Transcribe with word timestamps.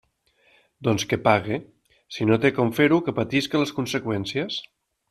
Doncs 0.87 1.05
que 1.11 1.19
pague; 1.27 1.59
i 1.61 2.17
si 2.17 2.29
no 2.31 2.41
té 2.47 2.53
com 2.57 2.75
fer-ho 2.81 2.99
que 3.09 3.17
patisca 3.21 3.65
les 3.65 3.79
conseqüències. 3.83 4.61